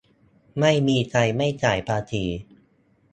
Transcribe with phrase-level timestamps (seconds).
[0.59, 2.23] -ไม่มีใครไม่จ่ายภาษี